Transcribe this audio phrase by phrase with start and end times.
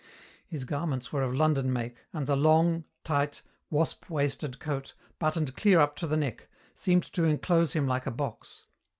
[0.47, 5.79] His garments were of London make, and the long, tight, wasp waisted coat, buttoned clear
[5.79, 8.65] up to the neck, seemed to enclose him like a box.